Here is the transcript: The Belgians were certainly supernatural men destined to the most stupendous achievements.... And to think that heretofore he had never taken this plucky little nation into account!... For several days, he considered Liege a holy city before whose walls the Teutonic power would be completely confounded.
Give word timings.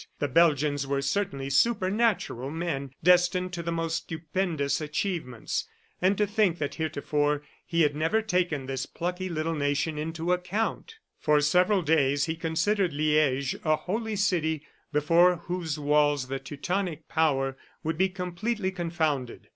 The 0.17 0.27
Belgians 0.27 0.87
were 0.87 1.03
certainly 1.03 1.51
supernatural 1.51 2.49
men 2.49 2.89
destined 3.03 3.53
to 3.53 3.61
the 3.61 3.71
most 3.71 3.97
stupendous 3.97 4.81
achievements.... 4.81 5.67
And 6.01 6.17
to 6.17 6.25
think 6.25 6.57
that 6.57 6.73
heretofore 6.73 7.43
he 7.67 7.83
had 7.83 7.95
never 7.95 8.23
taken 8.23 8.65
this 8.65 8.87
plucky 8.87 9.29
little 9.29 9.53
nation 9.53 9.99
into 9.99 10.33
account!... 10.33 10.95
For 11.19 11.39
several 11.39 11.83
days, 11.83 12.25
he 12.25 12.35
considered 12.35 12.93
Liege 12.93 13.55
a 13.63 13.75
holy 13.75 14.15
city 14.15 14.63
before 14.91 15.35
whose 15.45 15.77
walls 15.77 16.29
the 16.29 16.39
Teutonic 16.39 17.07
power 17.07 17.55
would 17.83 17.99
be 17.99 18.09
completely 18.09 18.71
confounded. 18.71 19.49